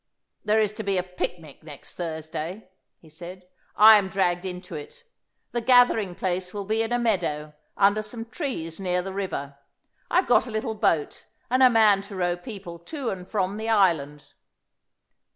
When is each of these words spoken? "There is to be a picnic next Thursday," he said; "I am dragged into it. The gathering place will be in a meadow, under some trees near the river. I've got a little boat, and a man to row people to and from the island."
"There 0.43 0.59
is 0.59 0.73
to 0.73 0.83
be 0.83 0.97
a 0.97 1.03
picnic 1.03 1.61
next 1.61 1.93
Thursday," 1.93 2.69
he 2.99 3.07
said; 3.07 3.47
"I 3.75 3.99
am 3.99 4.07
dragged 4.07 4.45
into 4.45 4.73
it. 4.73 5.03
The 5.51 5.61
gathering 5.61 6.15
place 6.15 6.55
will 6.55 6.65
be 6.65 6.81
in 6.81 6.91
a 6.91 6.97
meadow, 6.97 7.53
under 7.77 8.01
some 8.01 8.25
trees 8.25 8.79
near 8.79 9.03
the 9.03 9.13
river. 9.13 9.59
I've 10.09 10.25
got 10.25 10.47
a 10.47 10.51
little 10.51 10.73
boat, 10.73 11.25
and 11.51 11.61
a 11.61 11.69
man 11.69 12.01
to 12.09 12.15
row 12.15 12.35
people 12.35 12.79
to 12.79 13.11
and 13.11 13.27
from 13.29 13.57
the 13.57 13.69
island." 13.69 14.33